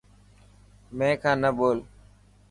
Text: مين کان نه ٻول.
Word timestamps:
مين 0.97 1.13
کان 1.21 1.35
نه 1.43 1.49
ٻول. 1.57 1.77